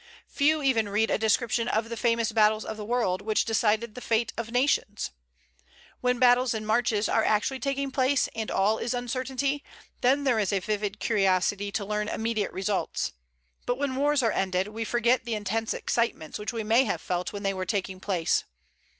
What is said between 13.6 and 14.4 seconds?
but when wars are